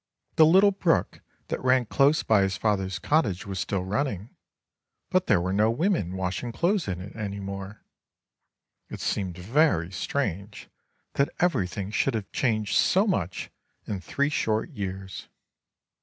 The 0.35 0.47
little 0.47 0.71
brook 0.71 1.21
that 1.49 1.63
ran 1.63 1.85
close 1.85 2.23
by 2.23 2.41
his 2.41 2.57
father's 2.57 2.97
cottage 2.97 3.45
was 3.45 3.59
still 3.59 3.83
running; 3.83 4.35
but 5.11 5.27
there 5.27 5.39
were 5.39 5.53
no 5.53 5.69
women 5.69 6.17
washing 6.17 6.51
clothes 6.51 6.87
in 6.87 6.99
it 6.99 7.15
any 7.15 7.39
more. 7.39 7.83
It 8.89 8.99
seemed 8.99 9.37
very 9.37 9.91
strange 9.91 10.71
that 11.13 11.29
everything 11.39 11.91
should 11.91 12.15
have 12.15 12.31
changed 12.31 12.75
so 12.77 13.05
much 13.05 13.51
in 13.85 14.01
three 14.01 14.29
short 14.29 14.71
years. 14.71 15.27